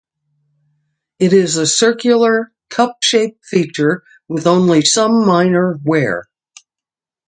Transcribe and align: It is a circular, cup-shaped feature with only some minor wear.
It 1.19 1.31
is 1.31 1.57
a 1.57 1.67
circular, 1.67 2.51
cup-shaped 2.71 3.45
feature 3.45 4.01
with 4.27 4.47
only 4.47 4.81
some 4.81 5.27
minor 5.27 5.79
wear. 5.83 6.27